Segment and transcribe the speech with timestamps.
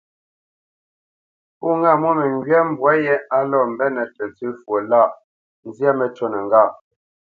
[1.57, 5.09] Pó ŋâ mwô məŋgywa mbwǎ yé á lɔ́ mbenə́ tə ntsə fwo lâʼ,
[5.75, 6.63] zyâ məcûnə ŋgâ.